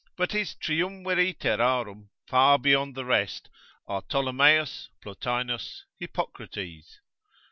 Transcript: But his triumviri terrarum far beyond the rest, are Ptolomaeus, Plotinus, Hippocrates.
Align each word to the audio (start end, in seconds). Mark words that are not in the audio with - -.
But 0.17 0.31
his 0.31 0.55
triumviri 0.55 1.35
terrarum 1.37 2.09
far 2.25 2.57
beyond 2.57 2.95
the 2.95 3.05
rest, 3.05 3.51
are 3.87 4.01
Ptolomaeus, 4.01 4.89
Plotinus, 4.99 5.83
Hippocrates. 5.99 6.99